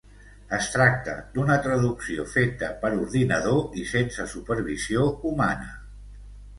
Es 0.57 0.69
tracta 0.75 1.13
d’una 1.35 1.57
traducció 1.65 2.25
feta 2.33 2.71
per 2.87 2.93
ordinador 3.03 3.63
i 3.83 3.87
sense 3.95 4.29
supervisió 4.35 5.09
humana. 5.33 5.73